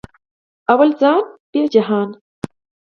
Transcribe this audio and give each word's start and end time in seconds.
اول 0.71 0.89
ځان 1.01 1.23
بیا 1.51 1.63
جهان 1.73 2.09